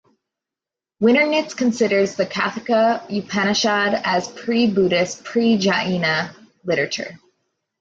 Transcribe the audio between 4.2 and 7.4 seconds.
pre-Buddhist, pre-Jaina literature.